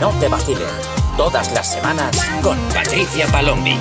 no 0.00 0.18
te 0.18 0.28
vacilen. 0.28 0.66
Todas 1.18 1.52
las 1.52 1.74
semanas 1.74 2.16
con 2.42 2.58
Patricia 2.70 3.26
Palombi. 3.26 3.76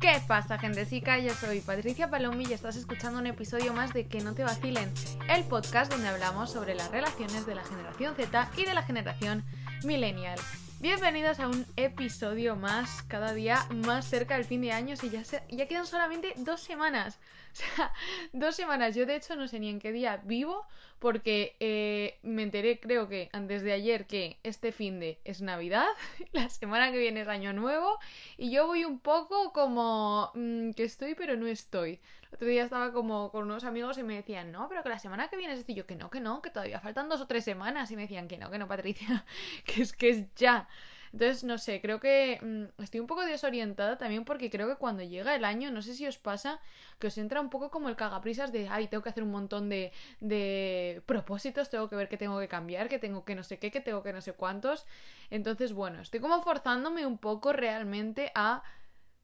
¿Qué 0.00 0.22
pasa, 0.28 0.58
gentecica? 0.58 1.18
Yo 1.18 1.34
soy 1.34 1.60
Patricia 1.60 2.08
Palombi 2.08 2.46
y 2.48 2.52
estás 2.52 2.76
escuchando 2.76 3.18
un 3.18 3.26
episodio 3.26 3.72
más 3.74 3.92
de 3.92 4.06
Que 4.06 4.20
no 4.20 4.34
te 4.34 4.44
vacilen, 4.44 4.92
el 5.28 5.42
podcast 5.42 5.90
donde 5.90 6.06
hablamos 6.06 6.52
sobre 6.52 6.76
las 6.76 6.88
relaciones 6.92 7.44
de 7.46 7.56
la 7.56 7.64
generación 7.64 8.14
Z 8.14 8.50
y 8.56 8.64
de 8.64 8.74
la 8.74 8.84
generación 8.84 9.44
millennial. 9.82 10.38
Bienvenidos 10.80 11.40
a 11.40 11.48
un 11.48 11.66
episodio 11.74 12.54
más, 12.54 13.02
cada 13.08 13.34
día 13.34 13.66
más 13.84 14.06
cerca 14.06 14.36
del 14.36 14.44
fin 14.44 14.60
de 14.60 14.70
año 14.70 14.94
y 15.02 15.10
ya, 15.10 15.24
ya 15.50 15.66
quedan 15.66 15.86
solamente 15.86 16.32
dos 16.36 16.60
semanas. 16.60 17.18
O 17.50 17.60
sea, 17.60 17.92
dos 18.32 18.54
semanas. 18.54 18.94
Yo 18.94 19.04
de 19.04 19.16
hecho 19.16 19.34
no 19.34 19.48
sé 19.48 19.58
ni 19.58 19.68
en 19.68 19.80
qué 19.80 19.90
día 19.90 20.20
vivo 20.22 20.64
porque 20.98 21.56
eh, 21.60 22.18
me 22.22 22.42
enteré 22.42 22.80
creo 22.80 23.08
que 23.08 23.28
antes 23.32 23.62
de 23.62 23.72
ayer 23.72 24.06
que 24.06 24.38
este 24.42 24.72
fin 24.72 25.00
de 25.00 25.18
es 25.24 25.42
Navidad, 25.42 25.86
la 26.32 26.48
semana 26.48 26.90
que 26.92 26.98
viene 26.98 27.22
es 27.22 27.28
Año 27.28 27.52
Nuevo 27.52 27.98
y 28.36 28.50
yo 28.50 28.66
voy 28.66 28.84
un 28.84 28.98
poco 29.00 29.52
como 29.52 30.30
mm, 30.34 30.72
que 30.72 30.84
estoy 30.84 31.14
pero 31.14 31.36
no 31.36 31.46
estoy. 31.46 32.00
El 32.30 32.34
otro 32.34 32.48
día 32.48 32.64
estaba 32.64 32.92
como 32.92 33.30
con 33.30 33.44
unos 33.44 33.64
amigos 33.64 33.96
y 33.98 34.02
me 34.02 34.14
decían, 34.16 34.52
no, 34.52 34.68
pero 34.68 34.82
que 34.82 34.90
la 34.90 34.98
semana 34.98 35.28
que 35.28 35.36
viene 35.36 35.54
es 35.54 35.60
esto. 35.60 35.72
Y 35.72 35.76
yo 35.76 35.86
que 35.86 35.96
no, 35.96 36.10
que 36.10 36.20
no, 36.20 36.42
que 36.42 36.50
todavía 36.50 36.80
faltan 36.80 37.08
dos 37.08 37.20
o 37.22 37.26
tres 37.26 37.44
semanas. 37.44 37.90
Y 37.90 37.96
me 37.96 38.02
decían 38.02 38.28
que 38.28 38.36
no, 38.38 38.50
que 38.50 38.58
no, 38.58 38.68
Patricia, 38.68 39.24
que 39.64 39.82
es 39.82 39.92
que 39.94 40.10
es 40.10 40.34
ya. 40.34 40.68
Entonces, 41.12 41.44
no 41.44 41.58
sé, 41.58 41.80
creo 41.80 42.00
que 42.00 42.38
mm, 42.42 42.82
estoy 42.82 43.00
un 43.00 43.06
poco 43.06 43.24
desorientada 43.24 43.98
también 43.98 44.24
porque 44.24 44.50
creo 44.50 44.68
que 44.68 44.76
cuando 44.76 45.02
llega 45.02 45.34
el 45.34 45.44
año, 45.44 45.70
no 45.70 45.82
sé 45.82 45.94
si 45.94 46.06
os 46.06 46.18
pasa, 46.18 46.60
que 46.98 47.06
os 47.08 47.18
entra 47.18 47.40
un 47.40 47.50
poco 47.50 47.70
como 47.70 47.88
el 47.88 47.96
cagaprisas 47.96 48.52
de, 48.52 48.68
ay, 48.68 48.88
tengo 48.88 49.02
que 49.02 49.10
hacer 49.10 49.22
un 49.22 49.30
montón 49.30 49.68
de, 49.68 49.92
de 50.20 51.02
propósitos, 51.06 51.70
tengo 51.70 51.88
que 51.88 51.96
ver 51.96 52.08
que 52.08 52.16
tengo 52.16 52.38
que 52.40 52.48
cambiar, 52.48 52.88
que 52.88 52.98
tengo 52.98 53.24
que 53.24 53.34
no 53.34 53.42
sé 53.42 53.58
qué, 53.58 53.70
que 53.70 53.80
tengo 53.80 54.02
que 54.02 54.12
no 54.12 54.20
sé 54.20 54.32
cuántos. 54.34 54.86
Entonces, 55.30 55.72
bueno, 55.72 56.00
estoy 56.00 56.20
como 56.20 56.42
forzándome 56.42 57.06
un 57.06 57.18
poco 57.18 57.52
realmente 57.52 58.32
a 58.34 58.62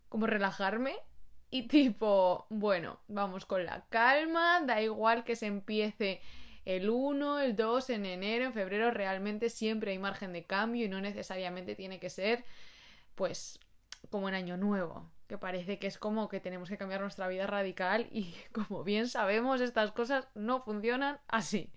como 0.08 0.27
relajarme 0.27 0.96
y 1.50 1.68
tipo, 1.68 2.46
bueno, 2.50 3.00
vamos 3.08 3.46
con 3.46 3.64
la 3.64 3.84
calma, 3.88 4.60
da 4.62 4.82
igual 4.82 5.24
que 5.24 5.36
se 5.36 5.46
empiece 5.46 6.20
el 6.64 6.88
1, 6.88 7.40
el 7.40 7.56
2, 7.56 7.90
en 7.90 8.06
enero, 8.06 8.46
en 8.46 8.52
febrero, 8.52 8.90
realmente 8.90 9.50
siempre 9.50 9.92
hay 9.92 9.98
margen 9.98 10.32
de 10.32 10.44
cambio 10.44 10.86
y 10.86 10.88
no 10.88 11.00
necesariamente 11.00 11.74
tiene 11.74 12.00
que 12.00 12.10
ser, 12.10 12.44
pues, 13.14 13.60
como 14.10 14.28
en 14.28 14.34
año 14.34 14.56
nuevo, 14.56 15.10
que 15.28 15.38
parece 15.38 15.78
que 15.78 15.86
es 15.86 15.98
como 15.98 16.28
que 16.28 16.40
tenemos 16.40 16.68
que 16.68 16.78
cambiar 16.78 17.00
nuestra 17.00 17.28
vida 17.28 17.46
radical 17.46 18.08
y 18.10 18.34
como 18.52 18.84
bien 18.84 19.08
sabemos, 19.08 19.60
estas 19.60 19.92
cosas 19.92 20.28
no 20.34 20.62
funcionan 20.62 21.20
así. 21.28 21.70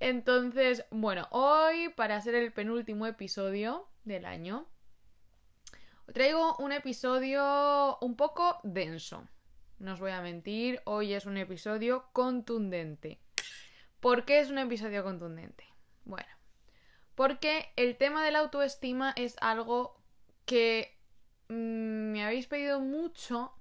Entonces, 0.00 0.84
bueno, 0.90 1.28
hoy 1.30 1.88
para 1.90 2.20
ser 2.20 2.34
el 2.34 2.52
penúltimo 2.52 3.06
episodio 3.06 3.88
del 4.04 4.24
año, 4.26 4.66
traigo 6.12 6.56
un 6.56 6.72
episodio 6.72 7.96
un 8.00 8.16
poco 8.16 8.58
denso. 8.64 9.26
No 9.78 9.92
os 9.92 10.00
voy 10.00 10.10
a 10.10 10.20
mentir, 10.20 10.80
hoy 10.84 11.14
es 11.14 11.26
un 11.26 11.36
episodio 11.36 12.06
contundente. 12.12 13.20
¿Por 14.04 14.26
qué 14.26 14.38
es 14.40 14.50
un 14.50 14.58
episodio 14.58 15.02
contundente? 15.02 15.64
Bueno, 16.04 16.28
porque 17.14 17.72
el 17.74 17.96
tema 17.96 18.22
de 18.22 18.32
la 18.32 18.40
autoestima 18.40 19.14
es 19.16 19.34
algo 19.40 19.96
que 20.44 20.94
mm, 21.48 22.12
me 22.12 22.22
habéis 22.22 22.46
pedido 22.46 22.80
mucho, 22.80 23.54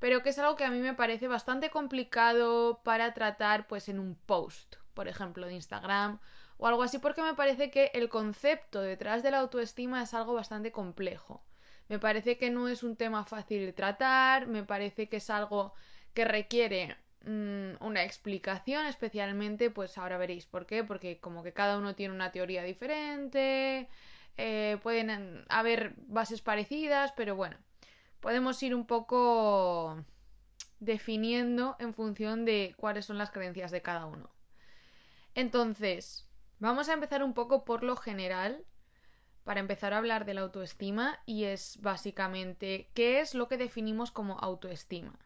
pero 0.00 0.24
que 0.24 0.30
es 0.30 0.38
algo 0.40 0.56
que 0.56 0.64
a 0.64 0.72
mí 0.72 0.80
me 0.80 0.94
parece 0.94 1.28
bastante 1.28 1.70
complicado 1.70 2.82
para 2.82 3.14
tratar 3.14 3.68
pues 3.68 3.88
en 3.88 4.00
un 4.00 4.16
post, 4.16 4.74
por 4.92 5.06
ejemplo, 5.06 5.46
de 5.46 5.54
Instagram 5.54 6.18
o 6.56 6.66
algo 6.66 6.82
así, 6.82 6.98
porque 6.98 7.22
me 7.22 7.34
parece 7.34 7.70
que 7.70 7.92
el 7.94 8.08
concepto 8.08 8.80
detrás 8.80 9.22
de 9.22 9.30
la 9.30 9.38
autoestima 9.38 10.02
es 10.02 10.14
algo 10.14 10.34
bastante 10.34 10.72
complejo. 10.72 11.44
Me 11.88 12.00
parece 12.00 12.38
que 12.38 12.50
no 12.50 12.66
es 12.66 12.82
un 12.82 12.96
tema 12.96 13.24
fácil 13.24 13.64
de 13.64 13.72
tratar, 13.72 14.48
me 14.48 14.64
parece 14.64 15.08
que 15.08 15.18
es 15.18 15.30
algo 15.30 15.74
que 16.12 16.24
requiere 16.24 16.96
una 17.26 18.04
explicación, 18.04 18.86
especialmente, 18.86 19.70
pues 19.70 19.96
ahora 19.98 20.18
veréis 20.18 20.46
por 20.46 20.66
qué, 20.66 20.84
porque 20.84 21.18
como 21.20 21.42
que 21.42 21.52
cada 21.52 21.78
uno 21.78 21.94
tiene 21.94 22.14
una 22.14 22.32
teoría 22.32 22.62
diferente, 22.62 23.88
eh, 24.36 24.78
pueden 24.82 25.44
haber 25.48 25.94
bases 26.06 26.42
parecidas, 26.42 27.12
pero 27.12 27.36
bueno, 27.36 27.56
podemos 28.20 28.62
ir 28.62 28.74
un 28.74 28.86
poco 28.86 30.04
definiendo 30.80 31.76
en 31.78 31.94
función 31.94 32.44
de 32.44 32.74
cuáles 32.76 33.06
son 33.06 33.18
las 33.18 33.30
creencias 33.30 33.70
de 33.70 33.82
cada 33.82 34.06
uno. 34.06 34.30
Entonces, 35.34 36.28
vamos 36.58 36.88
a 36.88 36.94
empezar 36.94 37.22
un 37.22 37.34
poco 37.34 37.64
por 37.64 37.82
lo 37.82 37.96
general, 37.96 38.64
para 39.44 39.60
empezar 39.60 39.92
a 39.92 39.98
hablar 39.98 40.24
de 40.24 40.34
la 40.34 40.42
autoestima, 40.42 41.18
y 41.26 41.44
es 41.44 41.78
básicamente 41.80 42.90
qué 42.94 43.20
es 43.20 43.34
lo 43.34 43.48
que 43.48 43.56
definimos 43.56 44.10
como 44.10 44.38
autoestima. 44.38 45.18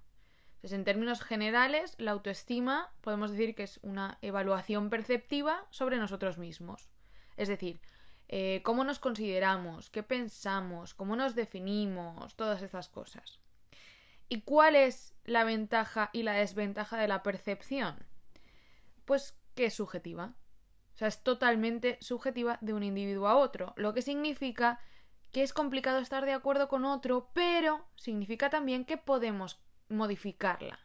Entonces, 0.59 0.79
en 0.79 0.85
términos 0.85 1.23
generales, 1.23 1.95
la 1.99 2.11
autoestima 2.11 2.93
podemos 3.01 3.31
decir 3.31 3.55
que 3.55 3.63
es 3.63 3.79
una 3.83 4.19
evaluación 4.23 4.91
perceptiva 4.91 5.65
sobre 5.71 5.99
nosotros 5.99 6.37
mismos. 6.37 6.91
Es 7.37 7.47
decir, 7.47 7.81
eh, 8.27 8.61
cómo 8.65 8.83
nos 8.83 8.99
consideramos, 8.99 9.89
qué 9.89 10.03
pensamos, 10.03 10.95
cómo 10.95 11.15
nos 11.15 11.37
definimos, 11.37 12.35
todas 12.35 12.61
estas 12.63 12.89
cosas. 12.89 13.39
¿Y 14.29 14.41
cuál 14.41 14.75
es 14.75 15.15
la 15.25 15.45
ventaja 15.45 16.11
y 16.13 16.25
la 16.25 16.33
desventaja 16.33 16.99
de 16.99 17.07
la 17.07 17.23
percepción? 17.23 17.95
Pues 19.05 19.39
que 19.55 19.67
es 19.67 19.75
subjetiva. 19.75 20.35
O 20.95 20.99
sea, 20.99 21.07
es 21.07 21.23
totalmente 21.23 21.99
subjetiva 22.01 22.59
de 22.61 22.73
un 22.73 22.83
individuo 22.83 23.29
a 23.29 23.37
otro, 23.37 23.75
lo 23.77 23.95
que 23.95 24.03
significa 24.03 24.81
que 25.31 25.45
es 25.45 25.53
complicado 25.53 26.01
estar 26.01 26.25
de 26.25 26.33
acuerdo 26.33 26.67
con 26.67 26.85
otro, 26.85 27.31
pero 27.33 27.87
significa 27.95 28.51
también 28.51 28.85
que 28.85 28.97
podemos 28.97 29.61
modificarla. 29.89 30.79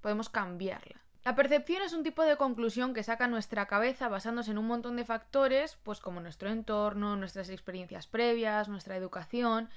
Podemos 0.00 0.28
cambiarla. 0.28 1.00
La 1.24 1.34
percepción 1.34 1.80
es 1.80 1.94
un 1.94 2.02
tipo 2.02 2.22
de 2.22 2.36
conclusión 2.36 2.92
que 2.92 3.02
saca 3.02 3.28
nuestra 3.28 3.66
cabeza 3.66 4.08
basándose 4.08 4.50
en 4.50 4.58
un 4.58 4.66
montón 4.66 4.96
de 4.96 5.06
factores, 5.06 5.78
pues 5.82 6.00
como 6.00 6.20
nuestro 6.20 6.50
entorno, 6.50 7.16
nuestras 7.16 7.48
experiencias 7.48 8.06
previas, 8.06 8.68
nuestra 8.68 8.96
educación, 8.96 9.70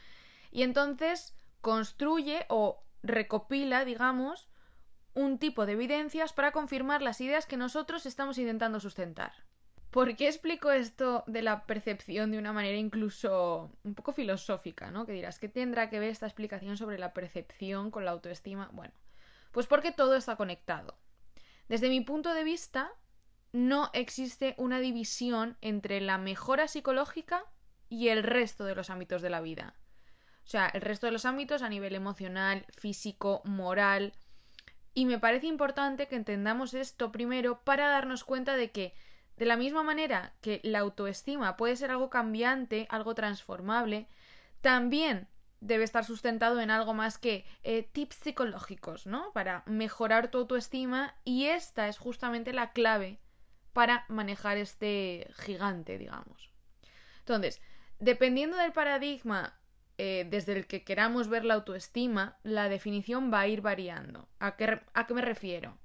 y 0.52 0.64
entonces 0.64 1.34
construye 1.62 2.46
o 2.50 2.84
recopila, 3.02 3.86
digamos, 3.86 4.50
un 5.14 5.40
tipo 5.40 5.66
de 5.66 5.74
evidencias 5.74 6.34
para 6.34 6.52
confirmar 6.52 7.02
las 7.02 7.22
ideas 7.22 7.46
que 7.46 7.56
nosotros 7.56 8.06
estamos 8.06 8.38
intentando 8.38 8.82
sustentar. 8.82 9.47
¿Por 9.98 10.16
qué 10.16 10.28
explico 10.28 10.70
esto 10.70 11.24
de 11.26 11.42
la 11.42 11.66
percepción 11.66 12.30
de 12.30 12.38
una 12.38 12.54
manera 12.54 12.78
incluso 12.78 13.72
un 13.84 13.96
poco 13.96 14.14
filosófica, 14.14 14.92
¿no? 14.92 15.08
Que 15.08 15.14
dirás, 15.14 15.40
¿qué 15.40 15.50
tendrá 15.50 15.90
que 15.90 16.00
ver 16.00 16.12
esta 16.12 16.28
explicación 16.28 16.78
sobre 16.78 17.00
la 17.00 17.14
percepción 17.14 17.90
con 17.90 18.06
la 18.06 18.12
autoestima? 18.12 18.70
Bueno, 18.74 18.94
pues 19.52 19.66
porque 19.66 19.92
todo 19.92 20.16
está 20.16 20.36
conectado. 20.36 21.00
Desde 21.68 21.90
mi 21.90 22.02
punto 22.02 22.36
de 22.36 22.44
vista, 22.44 22.92
no 23.54 23.90
existe 23.94 24.54
una 24.60 24.80
división 24.80 25.58
entre 25.62 26.00
la 26.00 26.20
mejora 26.20 26.68
psicológica 26.68 27.44
y 27.90 28.10
el 28.10 28.22
resto 28.22 28.66
de 28.66 28.76
los 28.76 28.92
ámbitos 28.92 29.24
de 29.24 29.32
la 29.32 29.42
vida. 29.42 29.74
O 30.46 30.48
sea, 30.48 30.68
el 30.68 30.82
resto 30.82 31.08
de 31.08 31.14
los 31.14 31.26
ámbitos 31.26 31.64
a 31.64 31.70
nivel 31.70 31.96
emocional, 31.96 32.68
físico, 32.70 33.42
moral. 33.46 34.14
Y 34.94 35.06
me 35.06 35.18
parece 35.18 35.48
importante 35.48 36.08
que 36.08 36.18
entendamos 36.18 36.76
esto 36.76 37.12
primero 37.12 37.62
para 37.64 37.88
darnos 37.88 38.24
cuenta 38.24 38.56
de 38.56 38.70
que 38.70 38.94
de 39.38 39.46
la 39.46 39.56
misma 39.56 39.84
manera 39.84 40.34
que 40.42 40.60
la 40.64 40.80
autoestima 40.80 41.58
puede 41.58 41.76
ser 41.76 41.92
algo 41.92 42.10
cambiante, 42.10 42.88
algo 42.90 43.16
transformable, 43.16 44.08
también 44.62 45.28
debe 45.60 45.84
estar 45.84 46.06
sustentado 46.06 46.60
en 46.60 46.72
algo 46.72 46.94
más 46.94 47.18
que 47.18 47.46
eh, 47.64 47.84
tips 47.84 48.16
psicológicos, 48.16 49.08
¿no? 49.08 49.32
Para 49.34 49.64
mejorar 49.66 50.30
tu 50.30 50.40
autoestima 50.40 51.16
y 51.24 51.46
esta 51.46 51.88
es 51.88 51.98
justamente 51.98 52.54
la 52.54 52.72
clave 52.72 53.20
para 53.74 54.06
manejar 54.08 54.58
este 54.58 55.30
gigante, 55.36 55.98
digamos. 55.98 56.52
Entonces, 57.20 57.62
dependiendo 58.00 58.58
del 58.58 58.72
paradigma 58.72 59.56
eh, 60.00 60.28
desde 60.30 60.54
el 60.54 60.68
que 60.68 60.84
queramos 60.84 61.28
ver 61.28 61.44
la 61.46 61.56
autoestima, 61.56 62.38
la 62.44 62.70
definición 62.70 63.32
va 63.34 63.42
a 63.42 63.48
ir 63.48 63.62
variando. 63.62 64.28
¿A 64.40 64.56
qué, 64.56 64.80
a 64.94 65.08
qué 65.08 65.14
me 65.14 65.22
refiero? 65.22 65.78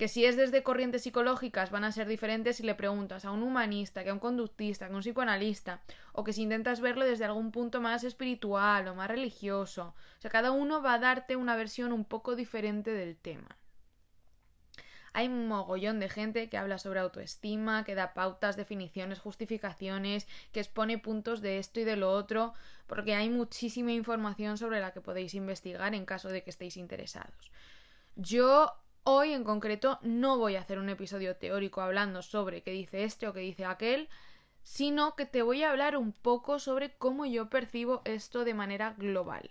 Que 0.00 0.08
si 0.08 0.24
es 0.24 0.34
desde 0.34 0.62
corrientes 0.62 1.02
psicológicas 1.02 1.70
van 1.70 1.84
a 1.84 1.92
ser 1.92 2.08
diferentes 2.08 2.56
si 2.56 2.62
le 2.62 2.74
preguntas 2.74 3.26
a 3.26 3.32
un 3.32 3.42
humanista, 3.42 4.02
que 4.02 4.08
a 4.08 4.14
un 4.14 4.18
conductista, 4.18 4.86
que 4.86 4.94
a 4.94 4.96
un 4.96 5.02
psicoanalista, 5.02 5.82
o 6.14 6.24
que 6.24 6.32
si 6.32 6.40
intentas 6.40 6.80
verlo 6.80 7.04
desde 7.04 7.26
algún 7.26 7.52
punto 7.52 7.82
más 7.82 8.02
espiritual 8.02 8.88
o 8.88 8.94
más 8.94 9.08
religioso. 9.08 9.94
O 10.16 10.20
sea, 10.22 10.30
cada 10.30 10.52
uno 10.52 10.80
va 10.80 10.94
a 10.94 10.98
darte 10.98 11.36
una 11.36 11.54
versión 11.54 11.92
un 11.92 12.06
poco 12.06 12.34
diferente 12.34 12.90
del 12.92 13.18
tema. 13.18 13.58
Hay 15.12 15.28
un 15.28 15.46
mogollón 15.46 16.00
de 16.00 16.08
gente 16.08 16.48
que 16.48 16.56
habla 16.56 16.78
sobre 16.78 17.00
autoestima, 17.00 17.84
que 17.84 17.94
da 17.94 18.14
pautas, 18.14 18.56
definiciones, 18.56 19.18
justificaciones, 19.18 20.26
que 20.50 20.60
expone 20.60 20.96
puntos 20.96 21.42
de 21.42 21.58
esto 21.58 21.78
y 21.78 21.84
de 21.84 21.96
lo 21.96 22.10
otro, 22.10 22.54
porque 22.86 23.14
hay 23.14 23.28
muchísima 23.28 23.92
información 23.92 24.56
sobre 24.56 24.80
la 24.80 24.92
que 24.92 25.02
podéis 25.02 25.34
investigar 25.34 25.94
en 25.94 26.06
caso 26.06 26.30
de 26.30 26.42
que 26.42 26.48
estéis 26.48 26.78
interesados. 26.78 27.52
Yo 28.16 28.80
Hoy 29.02 29.32
en 29.32 29.44
concreto 29.44 29.98
no 30.02 30.36
voy 30.36 30.56
a 30.56 30.60
hacer 30.60 30.78
un 30.78 30.90
episodio 30.90 31.34
teórico 31.36 31.80
hablando 31.80 32.20
sobre 32.20 32.62
qué 32.62 32.72
dice 32.72 33.04
este 33.04 33.26
o 33.26 33.32
qué 33.32 33.40
dice 33.40 33.64
aquel, 33.64 34.08
sino 34.62 35.16
que 35.16 35.24
te 35.24 35.40
voy 35.40 35.62
a 35.62 35.70
hablar 35.70 35.96
un 35.96 36.12
poco 36.12 36.58
sobre 36.58 36.92
cómo 36.96 37.24
yo 37.24 37.48
percibo 37.48 38.02
esto 38.04 38.44
de 38.44 38.52
manera 38.52 38.94
global 38.98 39.50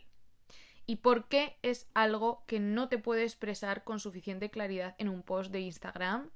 y 0.85 0.97
por 0.97 1.27
qué 1.27 1.57
es 1.63 1.87
algo 1.95 2.43
que 2.45 2.59
no 2.59 2.89
te 2.89 2.99
puedo 2.99 3.21
expresar 3.21 3.83
con 3.83 3.99
suficiente 3.99 4.51
claridad 4.51 4.95
en 4.97 5.09
un 5.09 5.23
post 5.23 5.51
de 5.51 5.61
Instagram 5.61 6.29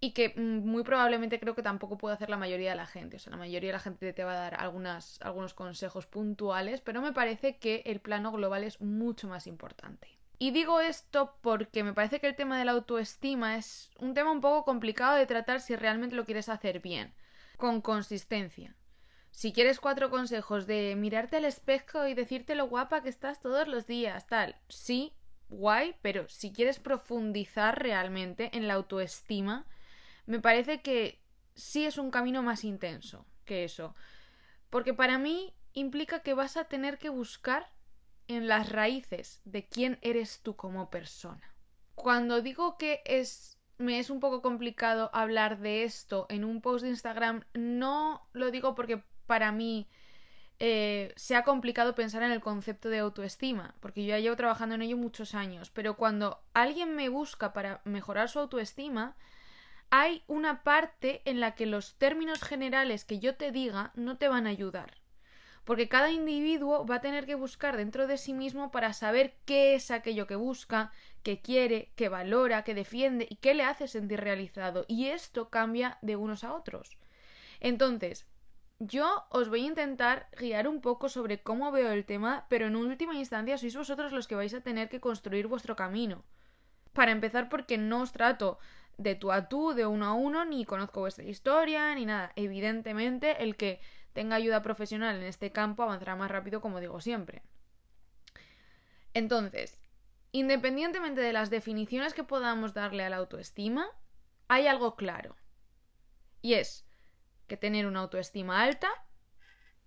y 0.00 0.12
que 0.12 0.34
mm, 0.36 0.66
muy 0.66 0.84
probablemente 0.84 1.40
creo 1.40 1.54
que 1.54 1.62
tampoco 1.62 1.98
puede 1.98 2.14
hacer 2.14 2.30
la 2.30 2.36
mayoría 2.36 2.70
de 2.70 2.76
la 2.76 2.86
gente. 2.86 3.16
O 3.16 3.18
sea, 3.18 3.30
la 3.30 3.38
mayoría 3.38 3.68
de 3.68 3.74
la 3.74 3.80
gente 3.80 4.12
te 4.12 4.24
va 4.24 4.32
a 4.32 4.50
dar 4.50 4.54
algunos 4.60 5.54
consejos 5.54 6.06
puntuales, 6.06 6.80
pero 6.80 7.00
me 7.00 7.12
parece 7.12 7.56
que 7.58 7.82
el 7.86 8.00
plano 8.00 8.32
global 8.32 8.64
es 8.64 8.80
mucho 8.80 9.28
más 9.28 9.46
importante. 9.46 10.18
Y 10.38 10.50
digo 10.50 10.80
esto 10.80 11.36
porque 11.40 11.84
me 11.84 11.92
parece 11.92 12.20
que 12.20 12.26
el 12.26 12.36
tema 12.36 12.58
de 12.58 12.64
la 12.64 12.72
autoestima 12.72 13.56
es 13.56 13.90
un 13.98 14.14
tema 14.14 14.32
un 14.32 14.40
poco 14.40 14.64
complicado 14.64 15.16
de 15.16 15.26
tratar 15.26 15.60
si 15.60 15.76
realmente 15.76 16.16
lo 16.16 16.24
quieres 16.24 16.48
hacer 16.48 16.80
bien, 16.80 17.14
con 17.56 17.80
consistencia. 17.80 18.74
Si 19.30 19.52
quieres 19.52 19.80
cuatro 19.80 20.10
consejos 20.10 20.66
de 20.66 20.94
mirarte 20.96 21.38
al 21.38 21.44
espejo 21.44 22.06
y 22.06 22.14
decirte 22.14 22.54
lo 22.54 22.68
guapa 22.68 23.02
que 23.02 23.08
estás 23.08 23.40
todos 23.40 23.66
los 23.66 23.86
días, 23.86 24.26
tal, 24.26 24.56
sí, 24.68 25.12
guay, 25.48 25.96
pero 26.02 26.28
si 26.28 26.52
quieres 26.52 26.78
profundizar 26.78 27.80
realmente 27.80 28.50
en 28.56 28.68
la 28.68 28.74
autoestima, 28.74 29.66
me 30.26 30.40
parece 30.40 30.82
que 30.82 31.20
sí 31.54 31.84
es 31.84 31.98
un 31.98 32.10
camino 32.10 32.42
más 32.42 32.64
intenso 32.64 33.26
que 33.44 33.64
eso. 33.64 33.94
Porque 34.70 34.94
para 34.94 35.18
mí 35.18 35.52
implica 35.72 36.20
que 36.20 36.34
vas 36.34 36.56
a 36.56 36.64
tener 36.64 36.98
que 36.98 37.08
buscar 37.08 37.70
en 38.28 38.48
las 38.48 38.70
raíces 38.70 39.40
de 39.44 39.66
quién 39.66 39.98
eres 40.02 40.40
tú 40.42 40.56
como 40.56 40.90
persona. 40.90 41.54
Cuando 41.94 42.42
digo 42.42 42.76
que 42.78 43.02
es 43.04 43.54
me 43.78 43.98
es 43.98 44.10
un 44.10 44.20
poco 44.20 44.42
complicado 44.42 45.10
hablar 45.12 45.58
de 45.58 45.84
esto 45.84 46.26
en 46.28 46.44
un 46.44 46.60
post 46.60 46.84
de 46.84 46.90
Instagram, 46.90 47.44
no 47.54 48.28
lo 48.32 48.50
digo 48.50 48.74
porque 48.74 49.02
para 49.26 49.52
mí 49.52 49.88
eh, 50.60 51.12
sea 51.16 51.42
complicado 51.42 51.94
pensar 51.94 52.22
en 52.22 52.30
el 52.30 52.40
concepto 52.40 52.88
de 52.88 53.00
autoestima, 53.00 53.74
porque 53.80 54.04
yo 54.04 54.10
ya 54.10 54.20
llevo 54.20 54.36
trabajando 54.36 54.76
en 54.76 54.82
ello 54.82 54.96
muchos 54.96 55.34
años, 55.34 55.70
pero 55.70 55.96
cuando 55.96 56.40
alguien 56.52 56.94
me 56.94 57.08
busca 57.08 57.52
para 57.52 57.80
mejorar 57.84 58.28
su 58.28 58.38
autoestima, 58.38 59.16
hay 59.90 60.22
una 60.26 60.62
parte 60.62 61.22
en 61.24 61.40
la 61.40 61.54
que 61.54 61.66
los 61.66 61.96
términos 61.98 62.42
generales 62.42 63.04
que 63.04 63.18
yo 63.18 63.36
te 63.36 63.50
diga 63.50 63.92
no 63.94 64.16
te 64.16 64.28
van 64.28 64.46
a 64.46 64.50
ayudar. 64.50 65.03
Porque 65.64 65.88
cada 65.88 66.10
individuo 66.10 66.86
va 66.86 66.96
a 66.96 67.00
tener 67.00 67.24
que 67.26 67.34
buscar 67.34 67.76
dentro 67.76 68.06
de 68.06 68.18
sí 68.18 68.34
mismo 68.34 68.70
para 68.70 68.92
saber 68.92 69.34
qué 69.46 69.74
es 69.74 69.90
aquello 69.90 70.26
que 70.26 70.36
busca, 70.36 70.92
que 71.22 71.40
quiere, 71.40 71.90
que 71.96 72.10
valora, 72.10 72.64
que 72.64 72.74
defiende 72.74 73.26
y 73.30 73.36
qué 73.36 73.54
le 73.54 73.64
hace 73.64 73.88
sentir 73.88 74.20
realizado. 74.20 74.84
Y 74.88 75.06
esto 75.06 75.48
cambia 75.48 75.98
de 76.02 76.16
unos 76.16 76.44
a 76.44 76.54
otros. 76.54 76.98
Entonces, 77.60 78.26
yo 78.78 79.24
os 79.30 79.48
voy 79.48 79.62
a 79.62 79.68
intentar 79.68 80.28
guiar 80.38 80.68
un 80.68 80.80
poco 80.80 81.08
sobre 81.08 81.42
cómo 81.42 81.72
veo 81.72 81.92
el 81.92 82.04
tema, 82.04 82.44
pero 82.50 82.66
en 82.66 82.76
última 82.76 83.14
instancia 83.14 83.56
sois 83.56 83.76
vosotros 83.76 84.12
los 84.12 84.26
que 84.26 84.34
vais 84.34 84.52
a 84.52 84.60
tener 84.60 84.88
que 84.88 85.00
construir 85.00 85.46
vuestro 85.46 85.76
camino. 85.76 86.24
Para 86.92 87.12
empezar, 87.12 87.48
porque 87.48 87.78
no 87.78 88.02
os 88.02 88.12
trato 88.12 88.58
de 88.98 89.14
tú 89.14 89.32
a 89.32 89.48
tú, 89.48 89.74
de 89.74 89.86
uno 89.86 90.06
a 90.06 90.14
uno, 90.14 90.44
ni 90.44 90.64
conozco 90.64 91.00
vuestra 91.00 91.24
historia, 91.24 91.94
ni 91.94 92.06
nada. 92.06 92.32
Evidentemente, 92.36 93.42
el 93.42 93.56
que 93.56 93.80
tenga 94.12 94.36
ayuda 94.36 94.62
profesional 94.62 95.16
en 95.16 95.24
este 95.24 95.52
campo 95.52 95.82
avanzará 95.82 96.16
más 96.16 96.30
rápido, 96.30 96.60
como 96.60 96.80
digo 96.80 97.00
siempre. 97.00 97.42
Entonces, 99.12 99.80
independientemente 100.32 101.20
de 101.20 101.32
las 101.32 101.50
definiciones 101.50 102.14
que 102.14 102.24
podamos 102.24 102.74
darle 102.74 103.04
a 103.04 103.10
la 103.10 103.16
autoestima, 103.16 103.86
hay 104.48 104.66
algo 104.66 104.96
claro. 104.96 105.36
Y 106.42 106.54
es 106.54 106.86
que 107.46 107.56
tener 107.56 107.86
una 107.86 108.00
autoestima 108.00 108.62
alta 108.62 108.88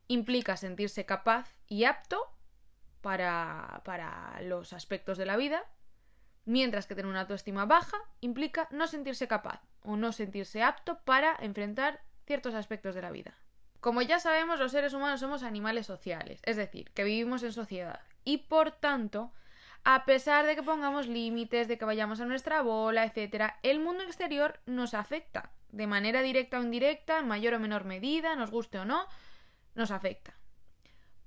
implica 0.07 0.57
sentirse 0.57 1.05
capaz 1.05 1.59
y 1.67 1.83
apto 1.83 2.21
para, 3.01 3.81
para 3.85 4.41
los 4.41 4.73
aspectos 4.73 5.17
de 5.17 5.25
la 5.25 5.37
vida, 5.37 5.63
mientras 6.47 6.87
que 6.87 6.95
tener 6.95 7.11
una 7.11 7.21
autoestima 7.21 7.65
baja 7.65 7.97
implica 8.21 8.67
no 8.71 8.87
sentirse 8.87 9.27
capaz 9.27 9.61
o 9.83 9.97
no 9.97 10.11
sentirse 10.11 10.63
apto 10.63 10.97
para 11.03 11.35
enfrentar 11.41 12.01
ciertos 12.25 12.55
aspectos 12.55 12.95
de 12.95 13.01
la 13.01 13.11
vida. 13.11 13.35
Como 13.81 14.01
ya 14.01 14.19
sabemos, 14.19 14.59
los 14.59 14.71
seres 14.71 14.93
humanos 14.93 15.19
somos 15.19 15.43
animales 15.43 15.85
sociales, 15.85 16.39
es 16.43 16.55
decir, 16.55 16.89
que 16.91 17.03
vivimos 17.03 17.43
en 17.43 17.51
sociedad 17.51 17.99
y 18.23 18.39
por 18.39 18.71
tanto, 18.71 19.31
a 19.83 20.05
pesar 20.05 20.45
de 20.45 20.55
que 20.55 20.63
pongamos 20.63 21.07
límites, 21.07 21.67
de 21.67 21.77
que 21.77 21.85
vayamos 21.85 22.21
a 22.21 22.25
nuestra 22.25 22.61
bola, 22.61 23.05
etc., 23.05 23.53
el 23.61 23.79
mundo 23.79 24.03
exterior 24.03 24.59
nos 24.65 24.93
afecta 24.93 25.51
de 25.71 25.85
manera 25.85 26.21
directa 26.21 26.59
o 26.59 26.63
indirecta, 26.63 27.19
en 27.19 27.27
mayor 27.27 27.53
o 27.53 27.59
menor 27.59 27.83
medida, 27.83 28.35
nos 28.35 28.51
guste 28.51 28.79
o 28.79 28.85
no, 28.85 29.05
nos 29.75 29.91
afecta. 29.91 30.33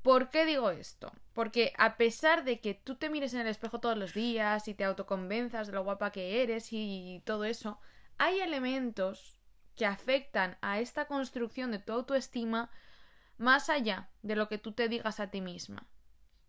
¿Por 0.03 0.31
qué 0.31 0.47
digo 0.47 0.71
esto? 0.71 1.13
Porque 1.35 1.73
a 1.77 1.97
pesar 1.97 2.45
de 2.45 2.61
que 2.61 2.75
tú 2.75 2.97
te 2.97 3.11
mires 3.11 3.35
en 3.35 3.41
el 3.41 3.49
espejo 3.49 3.81
todos 3.81 3.99
los 3.99 4.15
días 4.15 4.67
y 4.67 4.75
te 4.75 4.85
autoconvenzas 4.85 5.67
de 5.67 5.75
lo 5.75 5.85
guapa 5.85 6.11
que 6.11 6.43
eres 6.43 6.69
y 6.73 7.23
todo 7.27 7.45
eso, 7.45 7.79
hay 8.17 8.41
elementos 8.41 9.37
que 9.77 9.87
afectan 9.87 10.57
a 10.63 10.81
esta 10.81 11.07
construcción 11.07 11.71
de 11.71 11.79
tu 11.79 11.93
autoestima 11.93 12.71
más 13.37 13.71
allá 13.71 14.11
de 14.23 14.37
lo 14.37 14.49
que 14.49 14.59
tú 14.59 14.73
te 14.73 14.89
digas 14.89 15.21
a 15.21 15.31
ti 15.31 15.41
misma. 15.41 15.87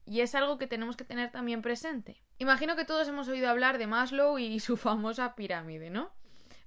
Y 0.05 0.21
es 0.21 0.35
algo 0.35 0.57
que 0.57 0.67
tenemos 0.67 0.97
que 0.97 1.05
tener 1.05 1.31
también 1.31 1.61
presente. 1.61 2.21
Imagino 2.39 2.75
que 2.75 2.85
todos 2.85 3.07
hemos 3.07 3.27
oído 3.27 3.49
hablar 3.49 3.77
de 3.77 3.87
Maslow 3.87 4.37
y 4.39 4.59
su 4.59 4.75
famosa 4.77 5.35
pirámide, 5.35 5.89
¿no? 5.89 6.11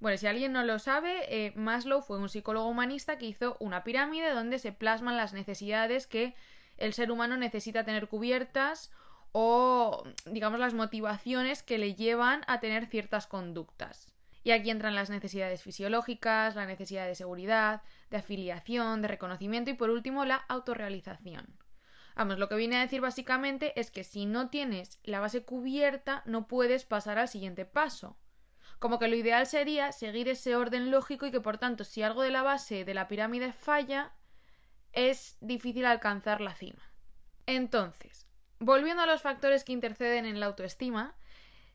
Bueno, 0.00 0.16
si 0.18 0.26
alguien 0.26 0.52
no 0.52 0.62
lo 0.64 0.78
sabe, 0.78 1.24
eh, 1.28 1.52
Maslow 1.56 2.02
fue 2.02 2.18
un 2.18 2.28
psicólogo 2.28 2.68
humanista 2.68 3.18
que 3.18 3.26
hizo 3.26 3.56
una 3.60 3.84
pirámide 3.84 4.30
donde 4.30 4.58
se 4.58 4.72
plasman 4.72 5.16
las 5.16 5.32
necesidades 5.32 6.06
que 6.06 6.34
el 6.76 6.92
ser 6.92 7.10
humano 7.10 7.36
necesita 7.36 7.84
tener 7.84 8.08
cubiertas 8.08 8.90
o, 9.32 10.04
digamos, 10.26 10.60
las 10.60 10.74
motivaciones 10.74 11.62
que 11.62 11.78
le 11.78 11.94
llevan 11.94 12.42
a 12.46 12.60
tener 12.60 12.86
ciertas 12.86 13.26
conductas. 13.26 14.14
Y 14.44 14.50
aquí 14.50 14.70
entran 14.70 14.94
las 14.94 15.10
necesidades 15.10 15.62
fisiológicas, 15.62 16.54
la 16.54 16.66
necesidad 16.66 17.06
de 17.06 17.14
seguridad, 17.14 17.82
de 18.10 18.18
afiliación, 18.18 19.02
de 19.02 19.08
reconocimiento 19.08 19.70
y 19.70 19.74
por 19.74 19.90
último 19.90 20.24
la 20.24 20.36
autorrealización. 20.36 21.58
Vamos, 22.14 22.38
lo 22.38 22.48
que 22.48 22.54
viene 22.54 22.76
a 22.76 22.82
decir 22.82 23.00
básicamente 23.00 23.78
es 23.80 23.90
que 23.90 24.04
si 24.04 24.26
no 24.26 24.50
tienes 24.50 25.00
la 25.02 25.18
base 25.18 25.44
cubierta 25.44 26.22
no 26.26 26.46
puedes 26.46 26.84
pasar 26.84 27.18
al 27.18 27.28
siguiente 27.28 27.64
paso. 27.64 28.16
Como 28.78 28.98
que 28.98 29.08
lo 29.08 29.16
ideal 29.16 29.46
sería 29.46 29.90
seguir 29.90 30.28
ese 30.28 30.54
orden 30.54 30.90
lógico 30.90 31.26
y 31.26 31.30
que 31.30 31.40
por 31.40 31.58
tanto 31.58 31.82
si 31.82 32.02
algo 32.02 32.22
de 32.22 32.30
la 32.30 32.42
base 32.42 32.84
de 32.84 32.94
la 32.94 33.08
pirámide 33.08 33.52
falla, 33.52 34.12
es 34.94 35.36
difícil 35.40 35.86
alcanzar 35.86 36.40
la 36.40 36.54
cima. 36.54 36.82
Entonces, 37.46 38.26
volviendo 38.58 39.02
a 39.02 39.06
los 39.06 39.22
factores 39.22 39.64
que 39.64 39.72
interceden 39.72 40.24
en 40.24 40.40
la 40.40 40.46
autoestima, 40.46 41.14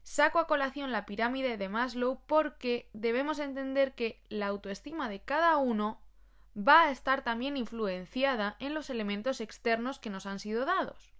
saco 0.03 0.39
a 0.39 0.47
colación 0.47 0.91
la 0.91 1.05
pirámide 1.05 1.57
de 1.57 1.69
Maslow 1.69 2.21
porque 2.25 2.89
debemos 2.93 3.39
entender 3.39 3.93
que 3.93 4.21
la 4.29 4.47
autoestima 4.47 5.09
de 5.09 5.21
cada 5.21 5.57
uno 5.57 6.01
va 6.57 6.83
a 6.83 6.91
estar 6.91 7.23
también 7.23 7.57
influenciada 7.57 8.55
en 8.59 8.73
los 8.73 8.89
elementos 8.89 9.41
externos 9.41 9.99
que 9.99 10.09
nos 10.09 10.25
han 10.25 10.39
sido 10.39 10.65
dados. 10.65 11.13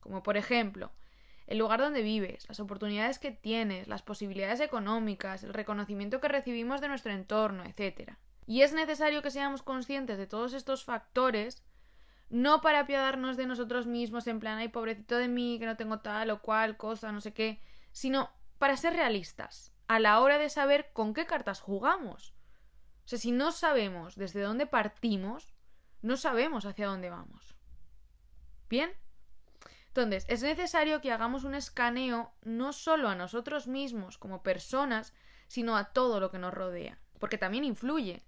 Como 0.00 0.22
por 0.22 0.36
ejemplo, 0.36 0.92
el 1.46 1.58
lugar 1.58 1.80
donde 1.80 2.02
vives, 2.02 2.46
las 2.48 2.60
oportunidades 2.60 3.18
que 3.18 3.30
tienes, 3.30 3.88
las 3.88 4.02
posibilidades 4.02 4.60
económicas, 4.60 5.42
el 5.42 5.54
reconocimiento 5.54 6.20
que 6.20 6.28
recibimos 6.28 6.80
de 6.80 6.88
nuestro 6.88 7.12
entorno, 7.12 7.64
etc. 7.64 8.12
Y 8.48 8.62
es 8.62 8.72
necesario 8.72 9.20
que 9.20 9.30
seamos 9.30 9.62
conscientes 9.62 10.16
de 10.16 10.26
todos 10.26 10.54
estos 10.54 10.82
factores, 10.82 11.62
no 12.30 12.62
para 12.62 12.80
apiadarnos 12.80 13.36
de 13.36 13.44
nosotros 13.44 13.86
mismos 13.86 14.26
en 14.26 14.40
plan, 14.40 14.56
ay, 14.56 14.68
pobrecito 14.68 15.18
de 15.18 15.28
mí, 15.28 15.58
que 15.58 15.66
no 15.66 15.76
tengo 15.76 16.00
tal 16.00 16.30
o 16.30 16.40
cual 16.40 16.78
cosa, 16.78 17.12
no 17.12 17.20
sé 17.20 17.34
qué, 17.34 17.60
sino 17.92 18.30
para 18.56 18.78
ser 18.78 18.94
realistas, 18.94 19.74
a 19.86 20.00
la 20.00 20.18
hora 20.20 20.38
de 20.38 20.48
saber 20.48 20.94
con 20.94 21.12
qué 21.12 21.26
cartas 21.26 21.60
jugamos. 21.60 22.32
O 23.04 23.08
sea, 23.08 23.18
si 23.18 23.32
no 23.32 23.52
sabemos 23.52 24.16
desde 24.16 24.40
dónde 24.40 24.64
partimos, 24.64 25.52
no 26.00 26.16
sabemos 26.16 26.64
hacia 26.64 26.86
dónde 26.86 27.10
vamos. 27.10 27.54
¿Bien? 28.70 28.90
Entonces, 29.88 30.24
es 30.26 30.42
necesario 30.42 31.02
que 31.02 31.12
hagamos 31.12 31.44
un 31.44 31.54
escaneo 31.54 32.32
no 32.40 32.72
solo 32.72 33.10
a 33.10 33.14
nosotros 33.14 33.66
mismos 33.66 34.16
como 34.16 34.42
personas, 34.42 35.12
sino 35.48 35.76
a 35.76 35.92
todo 35.92 36.18
lo 36.18 36.30
que 36.30 36.38
nos 36.38 36.54
rodea, 36.54 36.98
porque 37.18 37.36
también 37.36 37.64
influye. 37.64 38.24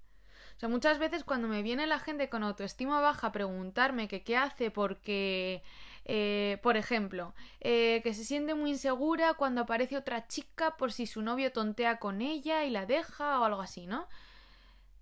O 0.60 0.64
sea, 0.68 0.68
muchas 0.68 0.98
veces 0.98 1.24
cuando 1.24 1.48
me 1.48 1.62
viene 1.62 1.86
la 1.86 1.98
gente 1.98 2.28
con 2.28 2.42
autoestima 2.42 3.00
baja 3.00 3.28
a 3.28 3.32
preguntarme 3.32 4.08
que 4.08 4.22
qué 4.22 4.36
hace 4.36 4.70
porque, 4.70 5.62
eh, 6.04 6.58
por 6.62 6.76
ejemplo, 6.76 7.34
eh, 7.60 8.02
que 8.02 8.12
se 8.12 8.24
siente 8.24 8.54
muy 8.54 8.72
insegura 8.72 9.32
cuando 9.32 9.62
aparece 9.62 9.96
otra 9.96 10.28
chica 10.28 10.76
por 10.76 10.92
si 10.92 11.06
su 11.06 11.22
novio 11.22 11.50
tontea 11.50 11.98
con 11.98 12.20
ella 12.20 12.64
y 12.64 12.70
la 12.70 12.84
deja 12.84 13.40
o 13.40 13.44
algo 13.44 13.62
así, 13.62 13.86
¿no? 13.86 14.06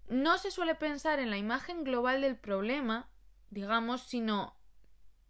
No 0.06 0.38
se 0.38 0.52
suele 0.52 0.76
pensar 0.76 1.18
en 1.18 1.28
la 1.28 1.38
imagen 1.38 1.82
global 1.82 2.20
del 2.20 2.36
problema, 2.36 3.08
digamos, 3.50 4.02
sino 4.02 4.54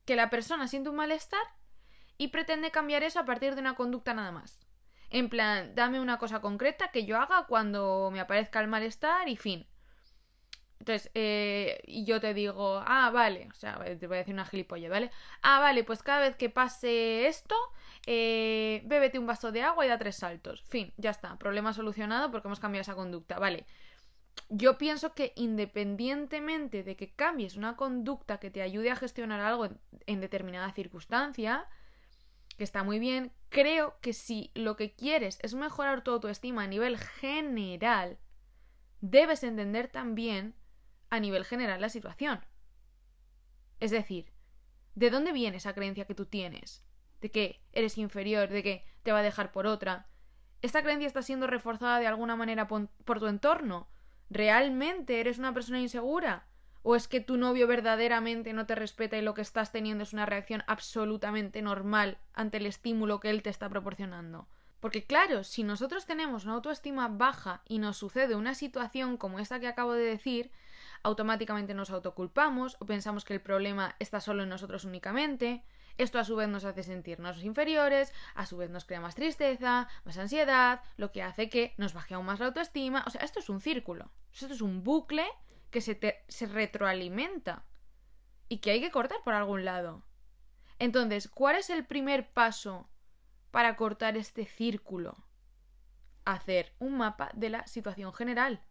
que 0.05 0.15
la 0.15 0.29
persona 0.29 0.69
siente 0.69 0.91
un 0.91 0.97
malestar 0.97 1.41
y 2.19 2.29
pretende 2.29 2.71
cambiar 2.71 3.03
eso 3.03 3.19
a 3.19 3.25
partir 3.25 3.55
de 3.55 3.63
una 3.63 3.77
conducta 3.77 4.13
nada 4.13 4.33
más. 4.33 4.61
En 5.09 5.31
plan, 5.31 5.75
dame 5.75 6.01
una 6.01 6.19
cosa 6.19 6.43
concreta 6.43 6.89
que 6.89 7.07
yo 7.07 7.19
haga 7.19 7.47
cuando 7.47 8.11
me 8.13 8.21
aparezca 8.21 8.61
el 8.61 8.69
malestar 8.69 9.27
y 9.31 9.37
fin. 9.39 9.67
Entonces, 10.81 11.11
eh, 11.15 11.81
y 11.87 12.05
yo 12.05 12.21
te 12.21 12.35
digo, 12.35 12.83
ah, 12.87 13.11
vale, 13.11 13.49
o 13.51 13.55
sea, 13.55 13.79
te 13.99 14.07
voy 14.07 14.17
a 14.17 14.19
decir 14.19 14.35
una 14.35 14.45
gilipollas, 14.45 14.91
¿vale? 14.91 15.11
Ah, 15.43 15.61
vale, 15.61 15.85
pues 15.85 16.03
cada 16.03 16.21
vez 16.21 16.37
que 16.37 16.51
pase 16.51 17.27
esto, 17.27 17.57
eh, 18.07 18.83
bébete 18.87 19.19
un 19.19 19.27
vaso 19.27 19.51
de 19.51 19.63
agua 19.63 19.85
y 19.85 19.89
da 19.89 19.99
tres 19.99 20.17
saltos. 20.17 20.63
Fin, 20.63 20.93
ya 20.97 21.11
está, 21.11 21.37
problema 21.37 21.73
solucionado 21.73 22.31
porque 22.31 22.49
hemos 22.49 22.61
cambiado 22.61 22.83
esa 22.83 22.95
conducta, 22.95 23.39
¿vale? 23.39 23.67
Yo 24.51 24.79
pienso 24.79 25.15
que 25.15 25.33
independientemente 25.37 26.85
de 26.85 26.97
que 26.97 27.13
cambies 27.13 27.57
una 27.57 27.77
conducta 27.77 28.39
que 28.39 28.51
te 28.51 28.63
ayude 28.63 28.91
a 28.91 28.97
gestionar 28.97 29.41
algo 29.41 29.67
en, 29.67 29.81
en 30.07 30.21
determinada 30.21 30.73
circunstancia, 30.73 31.67
que 32.57 32.65
está 32.65 32.85
muy 32.85 32.99
bien, 32.99 33.33
creo 33.49 33.99
que 34.01 34.13
si 34.13 34.53
lo 34.55 34.77
que 34.77 34.95
quieres 34.95 35.39
es 35.43 35.55
mejorar 35.55 36.03
tu 36.03 36.13
autoestima 36.13 36.63
a 36.63 36.67
nivel 36.69 36.99
general, 36.99 38.19
debes 39.01 39.43
entender 39.43 39.89
también 39.89 40.55
a 41.11 41.21
nivel 41.21 41.45
general 41.45 41.81
la 41.81 41.89
situación. 41.89 42.41
Es 43.81 43.91
decir, 43.91 44.33
¿de 44.95 45.11
dónde 45.11 45.33
viene 45.33 45.59
esa 45.59 45.75
creencia 45.75 46.07
que 46.07 46.15
tú 46.15 46.27
tienes? 46.27 46.85
De 47.21 47.31
que 47.31 47.61
eres 47.73 47.99
inferior, 47.99 48.49
de 48.49 48.63
que 48.63 48.85
te 49.03 49.13
va 49.13 49.21
a 49.21 49.23
dejar 49.23 49.53
por 49.53 49.67
otra. 49.67 50.09
¿Esta 50.63 50.83
creencia 50.83 51.07
está 51.07 51.23
siendo 51.23 51.47
reforzada 51.47 52.01
de 52.01 52.07
alguna 52.07 52.37
manera 52.37 52.67
por 52.67 53.21
tu 53.21 53.27
entorno? 53.27 53.89
¿Realmente 54.31 55.21
eres 55.21 55.39
una 55.39 55.55
persona 55.55 55.81
insegura? 55.81 56.47
¿O 56.83 56.97
es 56.97 57.09
que 57.09 57.21
tu 57.21 57.37
novio 57.37 57.67
verdaderamente 57.67 58.53
no 58.53 58.67
te 58.67 58.75
respeta 58.75 59.17
y 59.17 59.23
lo 59.23 59.35
que 59.35 59.43
estás 59.43 59.73
teniendo 59.73 60.05
es 60.05 60.13
una 60.13 60.27
reacción 60.27 60.63
absolutamente 60.67 61.63
normal 61.63 62.19
ante 62.35 62.59
el 62.59 62.67
estímulo 62.67 63.21
que 63.21 63.31
él 63.31 63.43
te 63.43 63.51
está 63.51 63.69
proporcionando? 63.69 64.49
Porque 64.81 65.05
claro, 65.05 65.43
si 65.45 65.65
nosotros 65.65 66.07
tenemos 66.07 66.45
una 66.45 66.55
autoestima 66.55 67.09
baja 67.09 67.63
y 67.67 67.79
nos 67.79 67.97
sucede 67.97 68.37
una 68.37 68.55
situación 68.55 69.17
como 69.17 69.39
esta 69.39 69.59
que 69.59 69.67
acabo 69.67 69.93
de 69.93 70.05
decir, 70.05 70.53
automáticamente 71.03 71.75
nos 71.75 71.91
autoculpamos 71.91 72.77
o 72.81 72.87
pensamos 72.87 73.25
que 73.25 73.35
el 73.35 73.41
problema 73.41 73.97
está 73.99 74.21
solo 74.21 74.43
en 74.43 74.49
nosotros 74.49 74.85
únicamente. 74.85 75.65
Esto 75.99 76.21
a 76.21 76.25
su 76.25 76.37
vez 76.37 76.49
nos 76.49 76.65
hace 76.65 76.85
sentirnos 76.85 77.43
inferiores, 77.43 78.13
a 78.35 78.47
su 78.47 78.57
vez 78.57 78.71
nos 78.71 78.85
crea 78.85 79.01
más 79.01 79.17
tristeza, 79.17 79.89
más 80.05 80.17
ansiedad, 80.17 80.81
lo 80.97 81.11
que 81.11 81.23
hace 81.23 81.49
que 81.49 81.75
nos 81.77 81.93
baje 81.93 82.15
aún 82.15 82.27
más 82.27 82.39
la 82.39 82.47
autoestima. 82.47 83.03
O 83.07 83.11
sea, 83.11 83.23
esto 83.23 83.41
es 83.41 83.49
un 83.49 83.61
círculo, 83.61 84.13
esto 84.33 84.47
es 84.47 84.63
un 84.63 84.85
bucle 84.85 85.27
que 85.71 85.81
se, 85.81 86.47
retroalimenta 86.47 87.65
y 88.49 88.59
que 88.59 88.71
hay 88.71 88.81
que 88.81 88.91
cortar 88.91 89.19
por 89.25 89.35
algún 89.35 89.65
lado. 89.65 90.05
Entonces, 90.79 91.29
¿cuál 91.29 91.57
es 91.57 91.71
el 91.71 91.85
primer 91.85 92.33
paso 92.33 92.89
para 93.51 93.77
cortar 93.77 94.17
este 94.17 94.47
círculo? 94.47 95.17
Hacer 96.25 96.75
un 96.79 96.97
mapa 96.97 97.31
de 97.35 97.51
la 97.51 97.67
situación 97.67 98.13
general. 98.13 98.63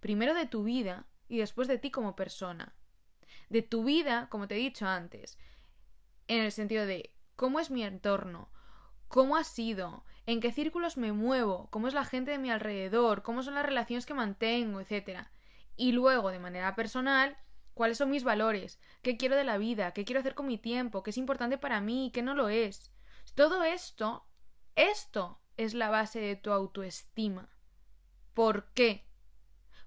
Primero 0.00 0.34
de 0.34 0.46
tu 0.46 0.64
vida 0.64 1.06
y 1.28 1.38
después 1.38 1.68
de 1.68 1.78
ti 1.78 1.90
como 1.90 2.16
persona. 2.16 2.74
De 3.48 3.62
tu 3.62 3.84
vida, 3.84 4.28
como 4.30 4.48
te 4.48 4.56
he 4.56 4.58
dicho 4.58 4.86
antes, 4.86 5.38
en 6.28 6.42
el 6.42 6.52
sentido 6.52 6.86
de 6.86 7.14
cómo 7.36 7.60
es 7.60 7.70
mi 7.70 7.82
entorno, 7.82 8.50
cómo 9.08 9.36
ha 9.36 9.44
sido, 9.44 10.04
en 10.26 10.40
qué 10.40 10.50
círculos 10.52 10.96
me 10.96 11.12
muevo, 11.12 11.68
cómo 11.70 11.88
es 11.88 11.94
la 11.94 12.04
gente 12.04 12.32
de 12.32 12.38
mi 12.38 12.50
alrededor, 12.50 13.22
cómo 13.22 13.42
son 13.42 13.54
las 13.54 13.66
relaciones 13.66 14.06
que 14.06 14.14
mantengo, 14.14 14.80
etc. 14.80 15.28
Y 15.76 15.92
luego, 15.92 16.30
de 16.30 16.40
manera 16.40 16.74
personal, 16.74 17.36
cuáles 17.74 17.98
son 17.98 18.10
mis 18.10 18.24
valores, 18.24 18.80
qué 19.02 19.16
quiero 19.16 19.36
de 19.36 19.44
la 19.44 19.58
vida, 19.58 19.92
qué 19.92 20.04
quiero 20.04 20.20
hacer 20.20 20.34
con 20.34 20.46
mi 20.46 20.58
tiempo, 20.58 21.02
qué 21.02 21.10
es 21.10 21.18
importante 21.18 21.58
para 21.58 21.80
mí, 21.80 22.10
qué 22.12 22.22
no 22.22 22.34
lo 22.34 22.48
es. 22.48 22.92
Todo 23.34 23.62
esto, 23.62 24.26
esto 24.74 25.40
es 25.56 25.74
la 25.74 25.90
base 25.90 26.20
de 26.20 26.36
tu 26.36 26.50
autoestima. 26.50 27.50
¿Por 28.34 28.72
qué? 28.72 29.05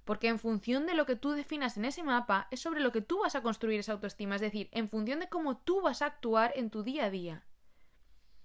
Porque 0.09 0.27
en 0.27 0.39
función 0.39 0.87
de 0.87 0.95
lo 0.95 1.05
que 1.05 1.15
tú 1.15 1.33
definas 1.33 1.77
en 1.77 1.85
ese 1.85 2.01
mapa, 2.01 2.47
es 2.49 2.61
sobre 2.61 2.79
lo 2.79 2.91
que 2.91 3.01
tú 3.03 3.19
vas 3.19 3.35
a 3.35 3.43
construir 3.43 3.79
esa 3.79 3.91
autoestima, 3.91 4.33
es 4.33 4.41
decir, 4.41 4.67
en 4.71 4.89
función 4.89 5.19
de 5.19 5.29
cómo 5.29 5.57
tú 5.57 5.81
vas 5.81 6.01
a 6.01 6.07
actuar 6.07 6.51
en 6.55 6.71
tu 6.71 6.81
día 6.81 7.05
a 7.05 7.09
día. 7.11 7.45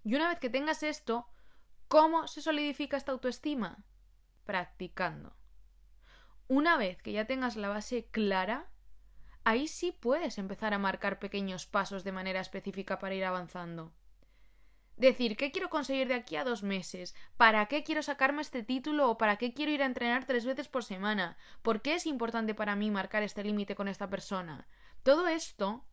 Y 0.02 0.14
una 0.14 0.28
vez 0.28 0.38
que 0.40 0.50
tengas 0.50 0.83
esto, 0.83 1.26
¿cómo 1.88 2.26
se 2.28 2.42
solidifica 2.42 2.99
esta 2.99 3.12
autoestima? 3.12 3.83
Practicando. 4.44 5.35
Una 6.49 6.76
vez 6.76 7.00
que 7.00 7.12
ya 7.12 7.26
tengas 7.26 7.56
la 7.56 7.71
base 7.71 8.11
clara, 8.11 8.68
ahí 9.44 9.66
sí 9.66 9.90
puedes 9.90 10.37
empezar 10.37 10.75
a 10.75 10.78
marcar 10.78 11.18
pequeños 11.18 11.64
pasos 11.64 12.04
de 12.04 12.12
manera 12.12 12.40
específica 12.40 12.99
para 12.99 13.14
ir 13.14 13.25
avanzando. 13.25 13.94
Decir, 14.97 15.37
¿qué 15.37 15.51
quiero 15.51 15.71
conseguir 15.71 16.07
de 16.07 16.15
aquí 16.15 16.37
a 16.37 16.45
dos 16.45 16.63
meses? 16.63 17.17
¿Para 17.37 17.67
qué 17.67 17.83
quiero 17.83 18.03
sacarme 18.03 18.43
este 18.43 18.63
título 18.63 19.11
o 19.11 19.19
para 19.19 19.37
qué 19.37 19.53
quiero 19.53 19.73
ir 19.73 19.83
a 19.83 19.87
entrenar 19.87 20.25
tres 20.25 20.45
veces 20.45 20.69
por 20.69 20.85
semana? 20.85 21.37
¿Por 21.63 21.83
qué 21.83 21.95
es 21.95 22.07
importante 22.07 22.55
para 22.55 22.77
mí 22.77 22.91
marcar 22.91 23.25
este 23.25 23.43
límite 23.43 23.75
con 23.75 23.89
esta 23.89 24.09
persona? 24.09 24.69
Todo 25.03 25.27
esto 25.27 25.85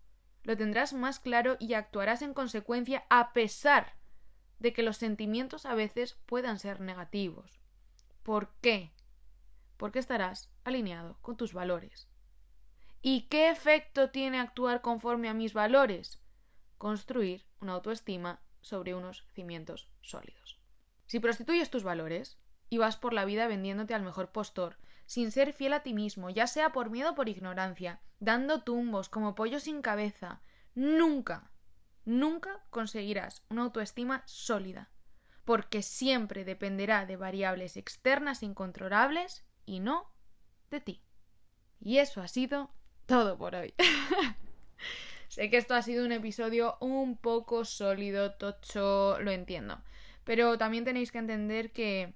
lo 0.43 0.55
tendrás 0.55 0.93
más 0.93 1.19
claro 1.19 1.57
y 1.59 1.73
actuarás 1.73 2.21
en 2.21 2.33
consecuencia 2.33 3.03
a 3.09 3.33
pesar 3.33 3.95
de 4.59 4.73
que 4.73 4.83
los 4.83 4.97
sentimientos 4.97 5.65
a 5.65 5.73
veces 5.73 6.19
puedan 6.27 6.59
ser 6.59 6.79
negativos. 6.79 7.59
¿Por 8.21 8.53
qué? 8.61 8.93
Porque 9.77 9.97
estarás 9.97 10.51
alineado 10.63 11.17
con 11.21 11.37
tus 11.37 11.53
valores. 11.53 12.07
¿Y 13.01 13.23
qué 13.23 13.49
efecto 13.49 14.11
tiene 14.11 14.39
actuar 14.39 14.81
conforme 14.81 15.27
a 15.27 15.33
mis 15.33 15.53
valores? 15.53 16.21
Construir 16.77 17.47
una 17.59 17.73
autoestima 17.73 18.41
sobre 18.61 18.95
unos 18.95 19.25
cimientos 19.33 19.89
sólidos. 20.01 20.59
Si 21.05 21.19
prostituyes 21.19 21.69
tus 21.69 21.83
valores 21.83 22.37
y 22.69 22.77
vas 22.77 22.95
por 22.95 23.13
la 23.13 23.25
vida 23.25 23.47
vendiéndote 23.47 23.93
al 23.93 24.03
mejor 24.03 24.31
postor, 24.31 24.77
sin 25.05 25.31
ser 25.31 25.51
fiel 25.51 25.73
a 25.73 25.83
ti 25.83 25.93
mismo, 25.93 26.29
ya 26.29 26.47
sea 26.47 26.71
por 26.71 26.89
miedo 26.89 27.11
o 27.11 27.15
por 27.15 27.27
ignorancia, 27.27 27.99
dando 28.19 28.63
tumbos 28.63 29.09
como 29.09 29.35
pollo 29.35 29.59
sin 29.59 29.81
cabeza, 29.81 30.41
nunca, 30.73 31.51
nunca 32.05 32.63
conseguirás 32.69 33.43
una 33.49 33.63
autoestima 33.63 34.23
sólida, 34.25 34.89
porque 35.43 35.81
siempre 35.81 36.45
dependerá 36.45 37.05
de 37.05 37.17
variables 37.17 37.75
externas 37.75 38.41
incontrolables 38.41 39.45
y 39.65 39.81
no 39.81 40.13
de 40.69 40.79
ti. 40.79 41.03
Y 41.81 41.97
eso 41.97 42.21
ha 42.21 42.29
sido 42.29 42.71
todo 43.05 43.37
por 43.37 43.55
hoy. 43.55 43.73
Sé 45.31 45.49
que 45.49 45.55
esto 45.55 45.75
ha 45.75 45.81
sido 45.81 46.03
un 46.03 46.11
episodio 46.11 46.75
un 46.81 47.15
poco 47.15 47.63
sólido, 47.63 48.33
tocho, 48.33 49.17
lo 49.21 49.31
entiendo. 49.31 49.81
Pero 50.25 50.57
también 50.57 50.83
tenéis 50.83 51.09
que 51.09 51.19
entender 51.19 51.71
que 51.71 52.15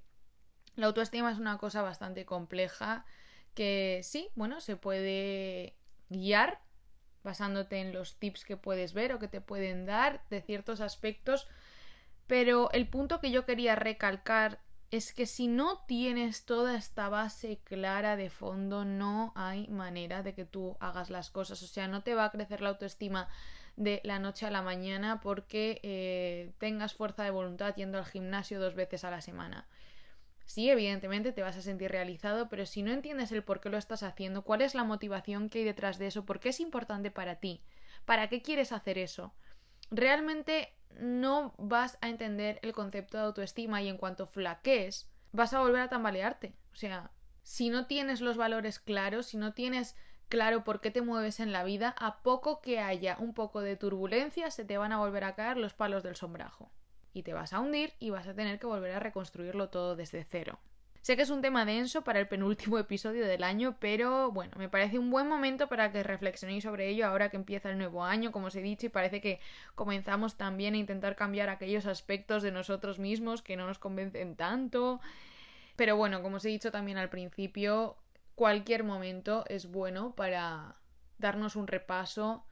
la 0.75 0.87
autoestima 0.87 1.31
es 1.31 1.37
una 1.37 1.57
cosa 1.57 1.81
bastante 1.81 2.25
compleja 2.25 3.05
que 3.53 4.01
sí, 4.03 4.31
bueno, 4.35 4.59
se 4.59 4.75
puede 4.75 5.77
guiar 6.09 6.59
basándote 7.23 7.79
en 7.79 7.93
los 7.93 8.19
tips 8.19 8.43
que 8.43 8.57
puedes 8.57 8.93
ver 8.93 9.13
o 9.13 9.19
que 9.19 9.29
te 9.29 9.39
pueden 9.39 9.85
dar 9.85 10.25
de 10.29 10.41
ciertos 10.41 10.81
aspectos, 10.81 11.47
pero 12.27 12.69
el 12.73 12.89
punto 12.89 13.21
que 13.21 13.31
yo 13.31 13.45
quería 13.45 13.75
recalcar 13.75 14.59
es 14.95 15.13
que 15.13 15.25
si 15.25 15.47
no 15.47 15.83
tienes 15.87 16.45
toda 16.45 16.77
esta 16.77 17.09
base 17.09 17.59
clara 17.63 18.15
de 18.15 18.29
fondo, 18.29 18.85
no 18.85 19.33
hay 19.35 19.67
manera 19.67 20.23
de 20.23 20.33
que 20.33 20.45
tú 20.45 20.77
hagas 20.79 21.09
las 21.09 21.29
cosas. 21.31 21.61
O 21.63 21.67
sea, 21.67 21.87
no 21.87 22.03
te 22.03 22.15
va 22.15 22.25
a 22.25 22.31
crecer 22.31 22.61
la 22.61 22.69
autoestima 22.69 23.27
de 23.75 24.01
la 24.03 24.19
noche 24.19 24.45
a 24.45 24.51
la 24.51 24.61
mañana 24.61 25.19
porque 25.19 25.79
eh, 25.83 26.53
tengas 26.59 26.93
fuerza 26.93 27.23
de 27.23 27.31
voluntad 27.31 27.75
yendo 27.75 27.97
al 27.97 28.05
gimnasio 28.05 28.59
dos 28.59 28.75
veces 28.75 29.03
a 29.03 29.11
la 29.11 29.21
semana. 29.21 29.67
Sí, 30.45 30.69
evidentemente 30.69 31.31
te 31.31 31.41
vas 31.41 31.57
a 31.57 31.61
sentir 31.61 31.91
realizado, 31.91 32.49
pero 32.49 32.65
si 32.65 32.83
no 32.83 32.91
entiendes 32.91 33.31
el 33.31 33.43
por 33.43 33.59
qué 33.59 33.69
lo 33.69 33.77
estás 33.77 34.03
haciendo, 34.03 34.43
cuál 34.43 34.61
es 34.61 34.75
la 34.75 34.83
motivación 34.83 35.49
que 35.49 35.59
hay 35.59 35.65
detrás 35.65 35.97
de 35.97 36.07
eso, 36.07 36.25
por 36.25 36.39
qué 36.39 36.49
es 36.49 36.59
importante 36.59 37.11
para 37.11 37.37
ti, 37.37 37.61
para 38.05 38.29
qué 38.29 38.41
quieres 38.41 38.71
hacer 38.71 38.97
eso, 38.97 39.33
realmente 39.91 40.73
no 40.99 41.53
vas 41.57 41.97
a 42.01 42.09
entender 42.09 42.59
el 42.61 42.73
concepto 42.73 43.17
de 43.17 43.23
autoestima 43.23 43.81
y 43.81 43.89
en 43.89 43.97
cuanto 43.97 44.27
flaquees, 44.27 45.09
vas 45.31 45.53
a 45.53 45.59
volver 45.59 45.81
a 45.81 45.89
tambalearte. 45.89 46.55
O 46.73 46.75
sea, 46.75 47.11
si 47.43 47.69
no 47.69 47.85
tienes 47.85 48.21
los 48.21 48.37
valores 48.37 48.79
claros, 48.79 49.27
si 49.27 49.37
no 49.37 49.53
tienes 49.53 49.95
claro 50.29 50.63
por 50.63 50.81
qué 50.81 50.91
te 50.91 51.01
mueves 51.01 51.39
en 51.39 51.51
la 51.51 51.63
vida, 51.63 51.95
a 51.99 52.21
poco 52.23 52.61
que 52.61 52.79
haya 52.79 53.17
un 53.19 53.33
poco 53.33 53.61
de 53.61 53.75
turbulencia, 53.75 54.49
se 54.51 54.65
te 54.65 54.77
van 54.77 54.91
a 54.91 54.97
volver 54.97 55.23
a 55.23 55.35
caer 55.35 55.57
los 55.57 55.73
palos 55.73 56.03
del 56.03 56.15
sombrajo. 56.15 56.71
Y 57.13 57.23
te 57.23 57.33
vas 57.33 57.53
a 57.53 57.59
hundir 57.59 57.93
y 57.99 58.09
vas 58.09 58.27
a 58.27 58.33
tener 58.33 58.59
que 58.59 58.67
volver 58.67 58.91
a 58.93 58.99
reconstruirlo 58.99 59.69
todo 59.69 59.95
desde 59.95 60.23
cero. 60.23 60.59
Sé 61.05 61.15
que 61.15 61.21
es 61.21 61.29
un 61.29 61.43
tema 61.43 61.65
denso 61.65 62.03
para 62.03 62.19
el 62.19 62.27
penúltimo 62.27 62.79
episodio 62.79 63.27
del 63.27 63.43
año, 63.43 63.75
pero 63.79 64.31
bueno, 64.31 64.53
me 64.57 64.69
parece 64.69 64.97
un 64.97 65.11
buen 65.11 65.27
momento 65.27 65.67
para 65.67 65.91
que 65.91 66.01
reflexionéis 66.01 66.63
sobre 66.63 66.89
ello 66.89 67.05
ahora 67.05 67.29
que 67.29 67.37
empieza 67.37 67.69
el 67.69 67.77
nuevo 67.77 68.03
año, 68.03 68.31
como 68.31 68.47
os 68.47 68.55
he 68.55 68.61
dicho, 68.63 68.87
y 68.87 68.89
parece 68.89 69.21
que 69.21 69.39
comenzamos 69.75 70.33
también 70.33 70.73
a 70.73 70.77
intentar 70.77 71.15
cambiar 71.15 71.49
aquellos 71.49 71.85
aspectos 71.85 72.41
de 72.41 72.51
nosotros 72.51 72.97
mismos 72.97 73.43
que 73.43 73.55
no 73.55 73.67
nos 73.67 73.77
convencen 73.77 74.35
tanto. 74.35 74.99
Pero 75.75 75.95
bueno, 75.95 76.23
como 76.23 76.37
os 76.37 76.45
he 76.45 76.49
dicho 76.49 76.71
también 76.71 76.97
al 76.97 77.11
principio, 77.11 77.97
cualquier 78.33 78.83
momento 78.83 79.45
es 79.47 79.67
bueno 79.67 80.15
para 80.15 80.77
darnos 81.19 81.55
un 81.55 81.67
repaso 81.67 82.43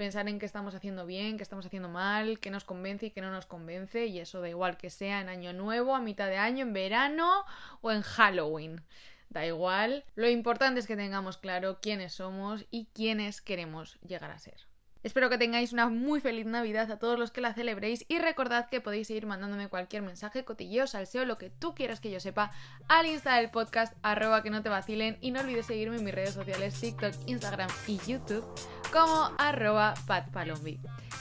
pensar 0.00 0.26
en 0.30 0.38
qué 0.38 0.46
estamos 0.46 0.74
haciendo 0.74 1.04
bien, 1.04 1.36
qué 1.36 1.42
estamos 1.42 1.66
haciendo 1.66 1.90
mal, 1.90 2.38
qué 2.40 2.50
nos 2.50 2.64
convence 2.64 3.04
y 3.04 3.10
qué 3.10 3.20
no 3.20 3.30
nos 3.30 3.44
convence, 3.44 4.06
y 4.06 4.18
eso 4.18 4.40
da 4.40 4.48
igual 4.48 4.78
que 4.78 4.88
sea 4.88 5.20
en 5.20 5.28
año 5.28 5.52
nuevo, 5.52 5.94
a 5.94 6.00
mitad 6.00 6.26
de 6.28 6.38
año, 6.38 6.62
en 6.64 6.72
verano 6.72 7.44
o 7.82 7.92
en 7.92 8.00
Halloween. 8.00 8.82
Da 9.28 9.44
igual, 9.44 10.06
lo 10.14 10.26
importante 10.30 10.80
es 10.80 10.86
que 10.86 10.96
tengamos 10.96 11.36
claro 11.36 11.80
quiénes 11.82 12.14
somos 12.14 12.64
y 12.70 12.86
quiénes 12.94 13.42
queremos 13.42 13.98
llegar 14.00 14.30
a 14.30 14.38
ser. 14.38 14.56
Espero 15.02 15.28
que 15.28 15.36
tengáis 15.36 15.74
una 15.74 15.90
muy 15.90 16.20
feliz 16.20 16.46
Navidad 16.46 16.90
a 16.90 16.98
todos 16.98 17.18
los 17.18 17.30
que 17.30 17.42
la 17.42 17.52
celebréis 17.52 18.06
y 18.08 18.18
recordad 18.18 18.70
que 18.70 18.80
podéis 18.80 19.06
seguir 19.06 19.26
mandándome 19.26 19.68
cualquier 19.68 20.00
mensaje, 20.00 20.46
cotilleo, 20.46 20.86
salseo, 20.86 21.26
lo 21.26 21.36
que 21.36 21.50
tú 21.50 21.74
quieras 21.74 22.00
que 22.00 22.10
yo 22.10 22.20
sepa 22.20 22.52
al 22.88 23.04
Insta 23.04 23.36
del 23.36 23.50
podcast 23.50 23.94
arroba 24.02 24.42
que 24.42 24.50
no 24.50 24.62
te 24.62 24.70
vacilen 24.70 25.18
y 25.20 25.30
no 25.30 25.40
olvides 25.40 25.66
seguirme 25.66 25.96
en 25.96 26.04
mis 26.04 26.14
redes 26.14 26.32
sociales 26.32 26.80
TikTok, 26.80 27.12
Instagram 27.26 27.68
y 27.86 27.98
YouTube 28.06 28.46
como 28.92 29.30
arroba 29.38 29.94
patpalombi. 30.06 30.80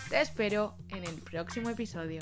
Te 0.10 0.22
espero 0.22 0.76
en 0.90 1.04
el 1.04 1.16
próximo 1.22 1.70
episodio. 1.70 2.22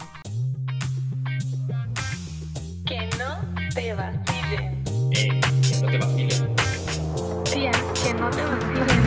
Que 2.86 3.10
no 3.18 3.39
te 3.74 3.94
vacilen. 3.94 4.84
Eh, 5.12 5.42
que 5.62 5.82
no 5.82 5.92
te 5.92 5.98
vacilen. 5.98 6.56
Tía, 7.46 7.72
que 8.04 8.13
no 8.13 8.30
te 8.30 8.44
vacilen. 8.44 9.04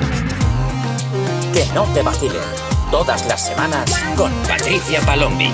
Que 1.52 1.66
no 1.74 1.84
te 1.92 2.02
vacilen. 2.02 2.42
Todas 2.90 3.26
las 3.26 3.46
semanas 3.46 3.90
con 4.16 4.32
Patricia 4.42 5.00
Palombi. 5.02 5.50